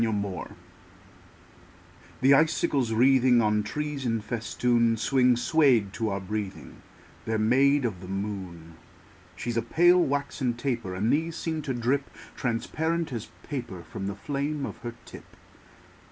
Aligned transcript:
SILVER 0.01 0.17
FILIGREE 0.23 0.55
The 2.21 2.33
icicles 2.33 2.91
wreathing 2.91 3.39
On 3.39 3.61
trees 3.61 4.03
in 4.03 4.19
festoon 4.19 4.97
Swing, 4.97 5.35
swayed 5.37 5.93
to 5.93 6.09
our 6.09 6.19
breathing: 6.19 6.81
They're 7.25 7.37
made 7.37 7.85
of 7.85 8.01
the 8.01 8.07
moon. 8.07 8.77
She's 9.35 9.57
a 9.57 9.61
pale, 9.61 9.99
waxen 10.01 10.55
taper; 10.55 10.95
And 10.95 11.13
these 11.13 11.35
seem 11.35 11.61
to 11.61 11.73
drip 11.75 12.09
Transparent 12.35 13.13
as 13.13 13.29
paper 13.43 13.83
From 13.83 14.07
the 14.07 14.15
flame 14.15 14.65
of 14.65 14.77
her 14.77 14.95
tip. 15.05 15.35